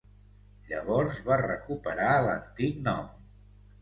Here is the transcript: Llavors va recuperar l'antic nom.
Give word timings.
Llavors 0.69 1.19
va 1.29 1.37
recuperar 1.43 2.11
l'antic 2.29 2.85
nom. 2.89 3.09